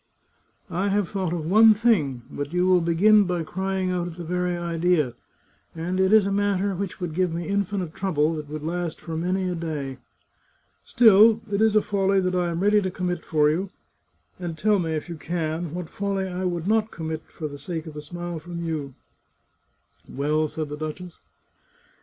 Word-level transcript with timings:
I 0.71 0.87
have 0.87 1.09
thought 1.09 1.31
of 1.31 1.45
one 1.47 1.75
thing— 1.75 2.23
but 2.31 2.53
you 2.53 2.65
will 2.65 2.81
begin 2.81 3.25
by 3.25 3.43
crying 3.43 3.91
out 3.91 4.07
at 4.07 4.13
the 4.17 4.23
very 4.23 4.57
idea— 4.57 5.13
and 5.75 5.99
it 5.99 6.11
is 6.11 6.25
a 6.25 6.31
matter 6.31 6.73
which 6.73 6.99
would 6.99 7.13
give 7.13 7.31
me 7.31 7.47
infinite 7.47 7.93
trouble, 7.93 8.33
that 8.33 8.49
would 8.49 8.63
last 8.63 8.99
for 8.99 9.15
many 9.15 9.47
a 9.47 9.53
day. 9.53 9.99
Still, 10.83 11.41
it 11.51 11.61
is 11.61 11.75
a 11.75 11.83
folly 11.83 12.19
that 12.19 12.33
I 12.33 12.49
am 12.49 12.61
ready 12.61 12.81
to 12.81 12.89
commit 12.89 13.23
for 13.23 13.51
you— 13.51 13.69
and 14.39 14.57
tell 14.57 14.79
me, 14.79 14.95
if 14.95 15.07
you 15.07 15.17
can, 15.17 15.71
what 15.75 15.87
folly 15.87 16.27
I 16.27 16.45
would 16.45 16.67
not 16.67 16.89
commit 16.89 17.21
for 17.29 17.47
the 17.47 17.59
sake 17.59 17.85
of 17.85 17.95
a 17.95 18.01
smile 18.01 18.39
from 18.39 18.63
you?"" 18.65 18.95
Well?" 20.09 20.47
said 20.47 20.69
the 20.69 20.77
duchess. 20.77 21.19